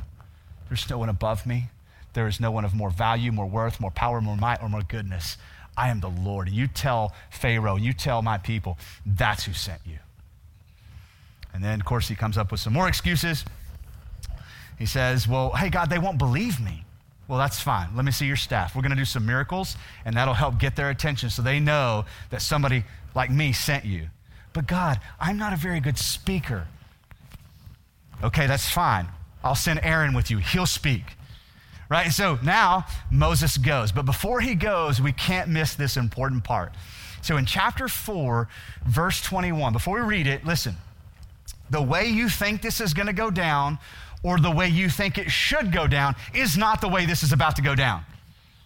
[0.69, 1.69] there's no one above me.
[2.13, 4.83] There is no one of more value, more worth, more power, more might, or more
[4.83, 5.37] goodness.
[5.75, 6.47] I am the Lord.
[6.47, 9.97] And you tell Pharaoh, you tell my people, that's who sent you.
[11.53, 13.43] And then, of course, he comes up with some more excuses.
[14.79, 16.85] He says, Well, hey, God, they won't believe me.
[17.27, 17.95] Well, that's fine.
[17.95, 18.75] Let me see your staff.
[18.75, 22.05] We're going to do some miracles, and that'll help get their attention so they know
[22.29, 22.83] that somebody
[23.15, 24.07] like me sent you.
[24.53, 26.67] But God, I'm not a very good speaker.
[28.23, 29.07] Okay, that's fine.
[29.43, 30.37] I'll send Aaron with you.
[30.37, 31.03] He'll speak.
[31.89, 32.11] Right?
[32.11, 33.91] So now Moses goes.
[33.91, 36.73] But before he goes, we can't miss this important part.
[37.21, 38.47] So in chapter 4,
[38.85, 40.77] verse 21, before we read it, listen
[41.69, 43.79] the way you think this is going to go down
[44.25, 47.31] or the way you think it should go down is not the way this is
[47.31, 48.03] about to go down.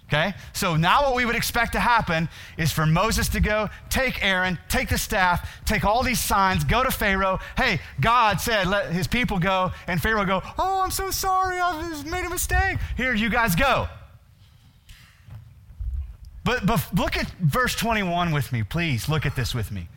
[0.08, 0.34] Okay?
[0.54, 4.58] So now what we would expect to happen is for Moses to go, take Aaron,
[4.70, 7.40] take the staff, take all these signs, go to Pharaoh.
[7.58, 9.74] Hey, God said, let his people go.
[9.86, 11.60] And Pharaoh go, oh, I'm so sorry.
[11.60, 12.78] I made a mistake.
[12.96, 13.90] Here, you guys go.
[16.46, 19.10] But, but look at verse 21 with me, please.
[19.10, 19.90] Look at this with me.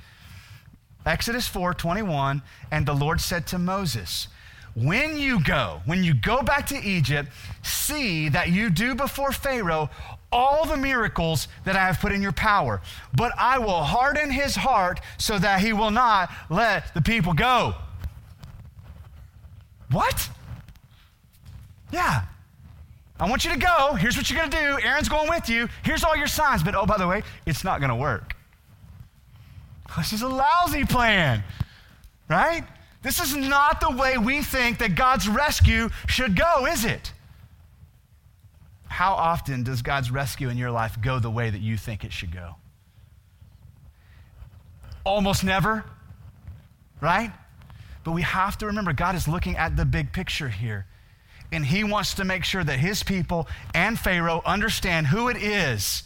[1.07, 4.29] Exodus 4 21, and the Lord said to Moses,
[4.75, 7.31] When you go, when you go back to Egypt,
[7.63, 9.91] see that you do before Pharaoh
[10.33, 12.81] all the miracles that I have put in your power.
[13.15, 17.75] But I will harden his heart so that he will not let the people go.
[19.91, 20.31] What?
[21.93, 22.23] Yeah.
[23.21, 23.95] I want you to go.
[23.95, 24.87] Here's what you're going to do.
[24.87, 25.69] Aaron's going with you.
[25.85, 26.63] Here's all your signs.
[26.63, 28.35] But oh, by the way, it's not going to work.
[29.99, 31.45] This is a lousy plan,
[32.29, 32.65] right?
[33.03, 37.13] This is not the way we think that God's rescue should go, is it?
[38.87, 42.13] How often does God's rescue in your life go the way that you think it
[42.13, 42.57] should go?
[45.05, 45.85] Almost never,
[47.01, 47.33] right?
[48.05, 50.87] But we have to remember God is looking at the big picture here.
[51.51, 56.05] And He wants to make sure that His people and Pharaoh understand who it is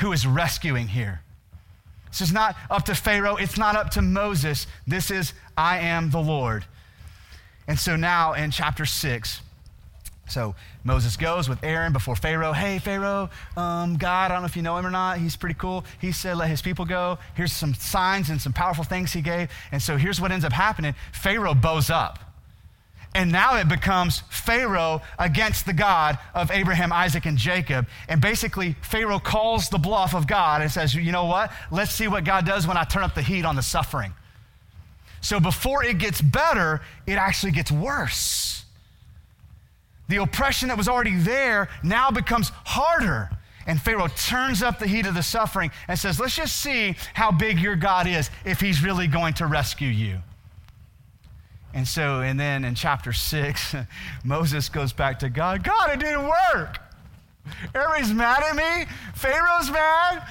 [0.00, 1.22] who is rescuing here.
[2.10, 3.36] This is not up to Pharaoh.
[3.36, 4.66] It's not up to Moses.
[4.86, 6.64] This is, I am the Lord.
[7.66, 9.40] And so now in chapter 6,
[10.28, 12.52] so Moses goes with Aaron before Pharaoh.
[12.52, 15.18] Hey, Pharaoh, um, God, I don't know if you know him or not.
[15.18, 15.84] He's pretty cool.
[16.00, 17.18] He said, let his people go.
[17.34, 19.50] Here's some signs and some powerful things he gave.
[19.72, 22.29] And so here's what ends up happening Pharaoh bows up.
[23.14, 27.88] And now it becomes Pharaoh against the God of Abraham, Isaac, and Jacob.
[28.08, 31.50] And basically, Pharaoh calls the bluff of God and says, You know what?
[31.72, 34.14] Let's see what God does when I turn up the heat on the suffering.
[35.20, 38.64] So before it gets better, it actually gets worse.
[40.08, 43.30] The oppression that was already there now becomes harder.
[43.66, 47.32] And Pharaoh turns up the heat of the suffering and says, Let's just see how
[47.32, 50.20] big your God is if he's really going to rescue you.
[51.72, 53.74] And so, and then in chapter six,
[54.24, 56.78] Moses goes back to God God, it didn't work.
[57.74, 58.90] Everybody's mad at me.
[59.14, 60.26] Pharaoh's mad.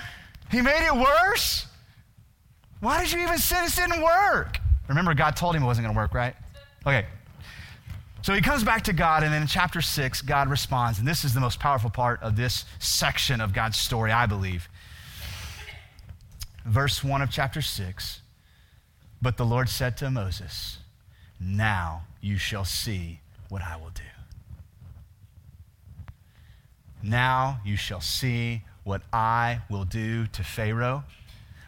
[0.51, 1.65] He made it worse.
[2.79, 4.59] Why did you even say this didn't work?
[4.87, 6.35] Remember, God told him it wasn't going to work, right?
[6.85, 7.05] Okay.
[8.21, 10.99] So he comes back to God, and then in chapter six, God responds.
[10.99, 14.67] And this is the most powerful part of this section of God's story, I believe.
[16.65, 18.21] Verse 1 of chapter 6
[19.21, 20.78] But the Lord said to Moses,
[21.39, 24.03] now you shall see what I will do.
[27.01, 31.03] Now you shall see what I will do to Pharaoh.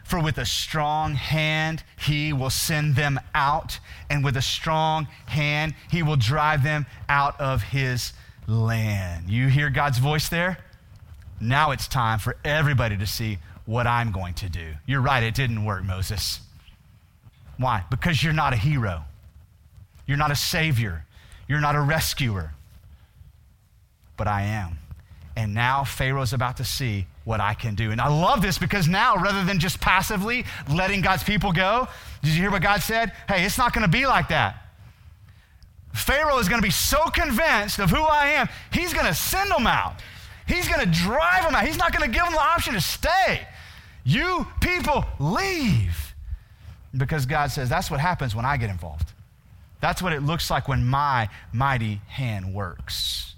[0.04, 3.78] For with a strong hand he will send them out,
[4.10, 8.12] and with a strong hand he will drive them out of his
[8.46, 9.30] land.
[9.30, 10.58] You hear God's voice there?
[11.40, 14.74] Now it's time for everybody to see what I'm going to do.
[14.86, 16.40] You're right, it didn't work, Moses.
[17.56, 17.84] Why?
[17.90, 19.04] Because you're not a hero.
[20.06, 21.04] You're not a savior.
[21.48, 22.52] You're not a rescuer.
[24.16, 24.78] But I am.
[25.36, 27.90] And now Pharaoh's about to see what I can do.
[27.90, 31.88] And I love this because now, rather than just passively letting God's people go,
[32.22, 33.12] did you hear what God said?
[33.28, 34.62] Hey, it's not going to be like that.
[35.94, 39.50] Pharaoh is going to be so convinced of who I am, he's going to send
[39.50, 40.00] them out.
[40.46, 41.66] He's going to drive them out.
[41.66, 43.46] He's not going to give them the option to stay.
[44.04, 46.14] You people leave.
[46.94, 49.11] Because God says that's what happens when I get involved.
[49.82, 53.34] That's what it looks like when my mighty hand works.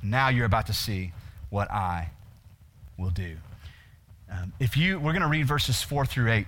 [0.00, 1.12] Now you're about to see
[1.50, 2.10] what I
[2.96, 3.34] will do.
[4.30, 6.46] Um, if you, we're going to read verses four through eight.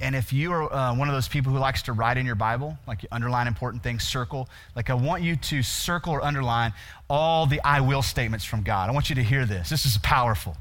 [0.00, 2.34] And if you are uh, one of those people who likes to write in your
[2.34, 6.72] Bible, like you underline important things, circle, like I want you to circle or underline
[7.08, 8.90] all the I will statements from God.
[8.90, 9.70] I want you to hear this.
[9.70, 10.56] This is powerful.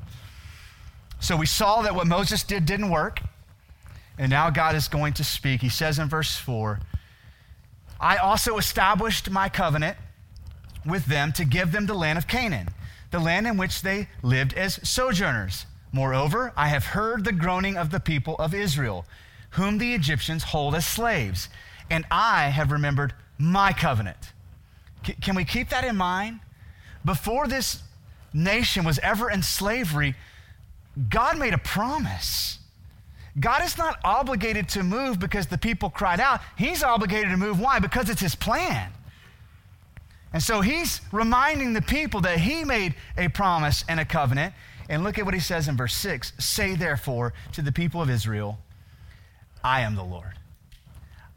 [1.20, 3.22] So we saw that what Moses did didn't work,
[4.20, 5.62] and now God is going to speak.
[5.62, 6.80] He says in verse 4
[8.04, 9.96] I also established my covenant
[10.86, 12.68] with them to give them the land of Canaan,
[13.12, 15.66] the land in which they lived as sojourners.
[15.94, 19.06] Moreover, I have heard the groaning of the people of Israel,
[19.52, 21.48] whom the Egyptians hold as slaves,
[21.90, 24.34] and I have remembered my covenant.
[25.06, 26.42] C- can we keep that in mind?
[27.06, 27.84] Before this
[28.34, 30.16] nation was ever in slavery,
[31.10, 32.60] God made a promise.
[33.40, 36.42] God is not obligated to move because the people cried out.
[36.58, 37.60] He's obligated to move.
[37.60, 37.80] Why?
[37.80, 38.92] Because it's his plan.
[40.32, 44.54] And so he's reminding the people that he made a promise and a covenant.
[44.90, 48.10] And look at what he says in verse 6 Say therefore to the people of
[48.10, 48.60] Israel,
[49.64, 50.34] I am the Lord.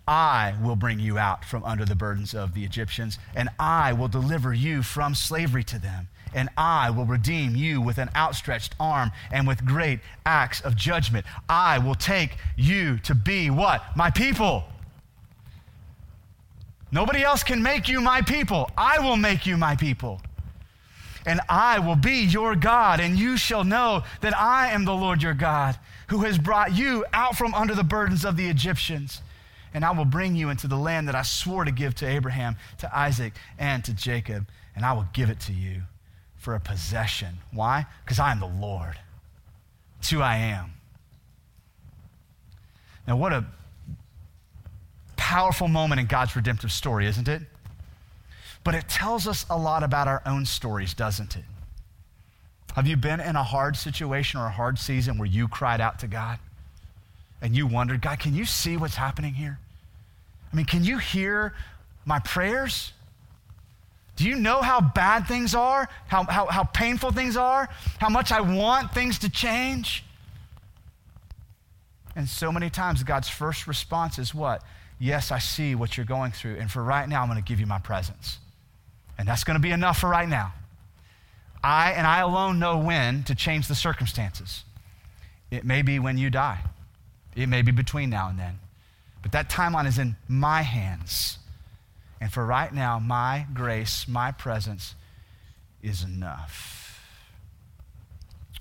[0.08, 4.08] I will bring you out from under the burdens of the Egyptians, and I will
[4.08, 6.08] deliver you from slavery to them.
[6.36, 11.24] And I will redeem you with an outstretched arm and with great acts of judgment.
[11.48, 13.82] I will take you to be what?
[13.96, 14.64] My people.
[16.92, 18.70] Nobody else can make you my people.
[18.76, 20.20] I will make you my people
[21.26, 25.22] and I will be your God, and you shall know that I am the Lord
[25.22, 29.22] your God, who has brought you out from under the burdens of the Egyptians.
[29.74, 32.56] And I will bring you into the land that I swore to give to Abraham,
[32.78, 34.46] to Isaac, and to Jacob,
[34.76, 35.82] and I will give it to you
[36.46, 37.38] for a possession.
[37.50, 37.86] Why?
[38.04, 38.96] Because I am the Lord.
[39.98, 40.74] It's who I am.
[43.04, 43.44] Now, what a
[45.16, 47.42] powerful moment in God's redemptive story, isn't it?
[48.62, 51.42] But it tells us a lot about our own stories, doesn't it?
[52.76, 55.98] Have you been in a hard situation or a hard season where you cried out
[55.98, 56.38] to God
[57.42, 59.58] and you wondered, God, can you see what's happening here?
[60.52, 61.54] I mean, can you hear
[62.04, 62.92] my prayers?
[64.16, 65.88] Do you know how bad things are?
[66.06, 67.68] How, how, how painful things are?
[67.98, 70.04] How much I want things to change?
[72.14, 74.62] And so many times, God's first response is what?
[74.98, 76.56] Yes, I see what you're going through.
[76.56, 78.38] And for right now, I'm going to give you my presence.
[79.18, 80.54] And that's going to be enough for right now.
[81.62, 84.64] I and I alone know when to change the circumstances.
[85.50, 86.60] It may be when you die,
[87.34, 88.58] it may be between now and then.
[89.22, 91.38] But that timeline is in my hands.
[92.20, 94.94] And for right now, my grace, my presence
[95.82, 97.00] is enough.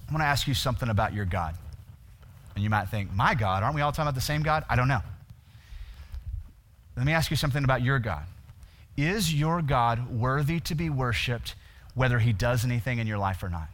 [0.08, 1.56] I want to ask you something about your God.
[2.54, 4.64] And you might think, my God, aren't we all talking about the same God?
[4.70, 5.02] I don't know.
[6.96, 8.24] Let me ask you something about your God.
[8.96, 11.56] Is your God worthy to be worshiped
[11.96, 13.68] whether he does anything in your life or not?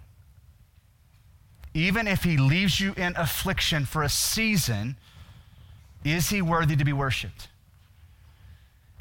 [1.73, 4.95] Even if he leaves you in affliction for a season,
[6.03, 7.47] is he worthy to be worshiped?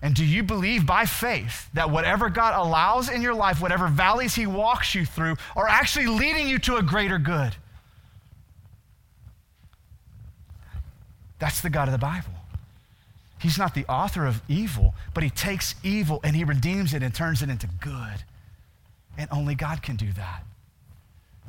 [0.03, 4.35] And do you believe by faith that whatever God allows in your life, whatever valleys
[4.35, 7.55] he walks you through, are actually leading you to a greater good?
[11.39, 12.33] That's the God of the Bible.
[13.41, 17.15] He's not the author of evil, but he takes evil and he redeems it and
[17.15, 18.25] turns it into good.
[19.17, 20.45] And only God can do that.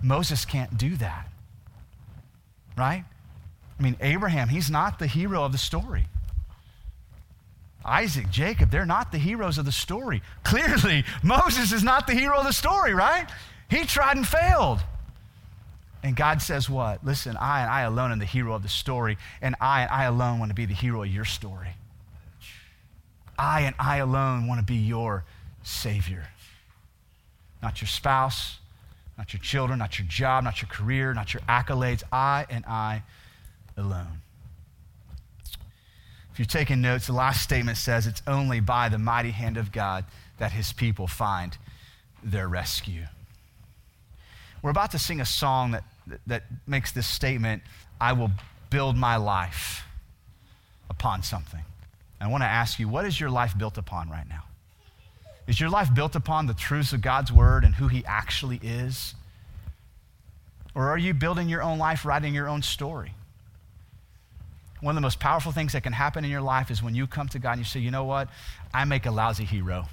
[0.02, 1.28] Moses can't do that.
[2.78, 3.04] Right?
[3.78, 6.08] I mean, Abraham, he's not the hero of the story.
[7.84, 10.22] Isaac, Jacob, they're not the heroes of the story.
[10.44, 13.28] Clearly, Moses is not the hero of the story, right?
[13.70, 14.82] He tried and failed.
[16.04, 17.04] And God says, What?
[17.06, 20.06] Listen, I and I alone am the hero of the story, and I and I
[20.06, 21.76] alone want to be the hero of your story.
[23.38, 25.24] I and I alone want to be your
[25.64, 26.28] Savior.
[27.62, 28.58] Not your spouse,
[29.18, 32.04] not your children, not your job, not your career, not your accolades.
[32.12, 33.04] I and I
[33.78, 34.22] alone.
[36.42, 40.06] You're taking notes, the last statement says it's only by the mighty hand of God
[40.40, 41.56] that his people find
[42.24, 43.04] their rescue.
[44.64, 45.84] We're about to sing a song that,
[46.26, 47.62] that makes this statement
[48.02, 48.32] I will
[48.72, 49.84] build my life
[50.90, 51.62] upon something.
[52.20, 54.46] I want to ask you, what is your life built upon right now?
[55.46, 59.14] Is your life built upon the truths of God's word and who he actually is?
[60.74, 63.14] Or are you building your own life, writing your own story?
[64.82, 67.08] One of the most powerful things that can happen in your life is when you
[67.08, 68.28] come to God and you say, you know what?
[68.74, 69.88] I make a lousy hero.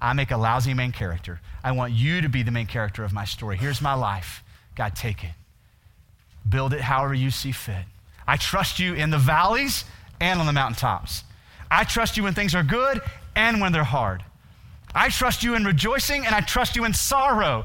[0.00, 1.40] I make a lousy main character.
[1.64, 3.56] I want you to be the main character of my story.
[3.56, 4.42] Here's my life.
[4.74, 5.30] God, take it.
[6.48, 7.84] Build it however you see fit.
[8.26, 9.84] I trust you in the valleys
[10.20, 11.22] and on the mountaintops.
[11.70, 13.00] I trust you when things are good
[13.34, 14.24] and when they're hard.
[14.94, 17.64] I trust you in rejoicing and I trust you in sorrow.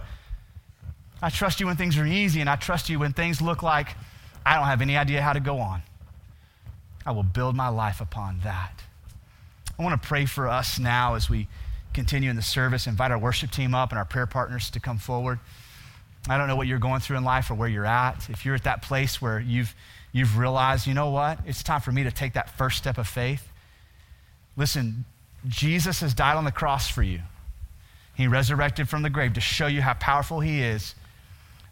[1.21, 3.95] I trust you when things are easy and I trust you when things look like
[4.45, 5.81] I don't have any idea how to go on.
[7.05, 8.83] I will build my life upon that.
[9.77, 11.47] I want to pray for us now as we
[11.93, 14.97] continue in the service, invite our worship team up and our prayer partners to come
[14.97, 15.39] forward.
[16.29, 18.29] I don't know what you're going through in life or where you're at.
[18.29, 19.73] If you're at that place where you've,
[20.11, 23.07] you've realized, you know what, it's time for me to take that first step of
[23.07, 23.47] faith.
[24.55, 25.05] Listen,
[25.47, 27.21] Jesus has died on the cross for you.
[28.13, 30.93] He resurrected from the grave to show you how powerful He is,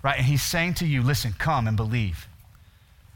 [0.01, 0.17] right?
[0.17, 2.27] And He's saying to you, listen, come and believe.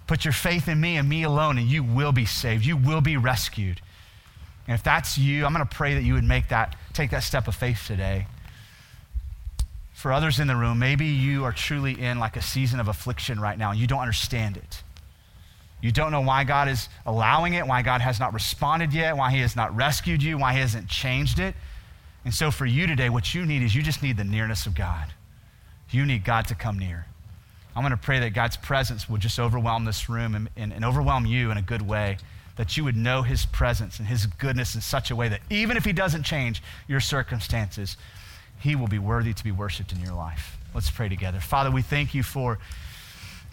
[0.07, 2.65] Put your faith in me and me alone, and you will be saved.
[2.65, 3.81] You will be rescued.
[4.67, 7.23] And if that's you, I'm going to pray that you would make that, take that
[7.23, 8.27] step of faith today.
[9.93, 13.39] For others in the room, maybe you are truly in like a season of affliction
[13.39, 14.83] right now and you don't understand it.
[15.81, 19.31] You don't know why God is allowing it, why God has not responded yet, why
[19.31, 21.55] He has not rescued you, why He hasn't changed it.
[22.25, 24.75] And so for you today, what you need is you just need the nearness of
[24.75, 25.07] God.
[25.89, 27.05] You need God to come near.
[27.75, 30.85] I'm going to pray that God's presence will just overwhelm this room and, and, and
[30.85, 32.17] overwhelm you in a good way
[32.55, 35.75] that you would know his presence and his goodness in such a way that even
[35.75, 37.97] if he doesn't change your circumstances,
[38.59, 40.57] he will be worthy to be worshiped in your life.
[40.73, 41.39] Let's pray together.
[41.39, 42.59] Father, we thank you for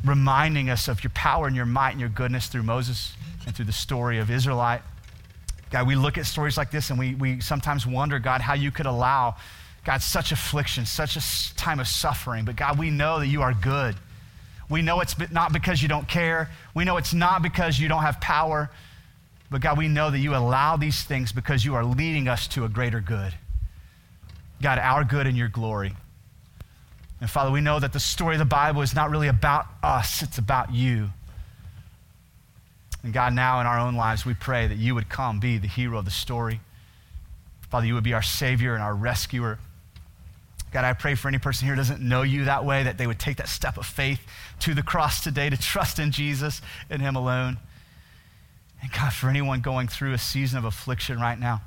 [0.05, 3.15] reminding us of your power and your might and your goodness through Moses
[3.47, 4.83] and through the story of Israelite.
[5.71, 8.71] God, we look at stories like this and we, we sometimes wonder, God, how you
[8.71, 9.37] could allow,
[9.85, 12.45] God, such affliction, such a time of suffering.
[12.45, 13.97] But God, we know that you are good.
[14.71, 16.49] We know it's not because you don't care.
[16.75, 18.71] We know it's not because you don't have power.
[19.51, 22.65] But God, we know that you allow these things because you are leading us to
[22.65, 23.35] a greater good.
[24.63, 25.93] God, our good and your glory.
[27.21, 30.23] And Father, we know that the story of the Bible is not really about us,
[30.23, 31.11] it's about you.
[33.03, 35.67] And God, now in our own lives, we pray that you would come be the
[35.67, 36.61] hero of the story.
[37.71, 39.59] Father, you would be our Savior and our rescuer.
[40.73, 43.19] God, I pray for any person here doesn't know you that way, that they would
[43.19, 44.21] take that step of faith
[44.61, 47.59] to the cross today to trust in Jesus and Him alone.
[48.83, 51.63] And God, for anyone going through a season of affliction right now,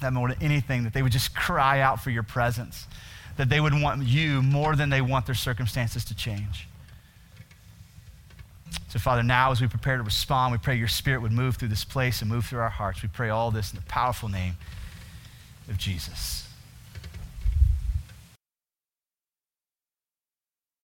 [0.00, 2.86] that more than anything, that they would just cry out for your presence,
[3.36, 6.68] that they would want you more than they want their circumstances to change.
[8.90, 11.68] So, Father, now as we prepare to respond, we pray your spirit would move through
[11.68, 13.02] this place and move through our hearts.
[13.02, 14.54] We pray all this in the powerful name
[15.68, 16.47] of Jesus.